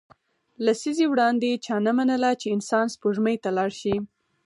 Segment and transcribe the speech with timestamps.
[0.65, 3.95] لسیزې وړاندې چا نه منله چې انسان سپوږمۍ ته لاړ شي